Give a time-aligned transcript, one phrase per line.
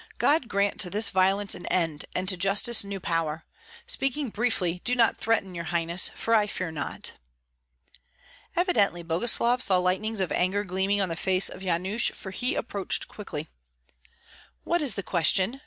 [0.17, 3.43] "God grant to this violence an end, and to justice new power.
[3.85, 7.17] Speaking briefly, do not threaten, your highness, for I fear not."
[8.55, 13.07] Evidently Boguslav saw lightnings of anger gleaming on the face of Yanush, for he approached
[13.07, 13.47] quickly.
[14.63, 15.59] "What is the question?"